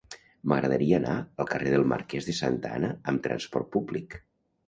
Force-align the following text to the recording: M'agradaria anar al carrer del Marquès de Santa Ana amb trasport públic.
M'agradaria 0.51 0.95
anar 0.99 1.17
al 1.43 1.49
carrer 1.51 1.73
del 1.75 1.85
Marquès 1.91 2.29
de 2.29 2.35
Santa 2.39 2.71
Ana 2.79 2.91
amb 3.13 3.23
trasport 3.27 3.69
públic. 3.79 4.19